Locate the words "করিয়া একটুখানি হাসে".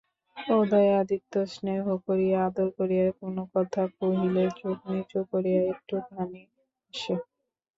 5.31-7.13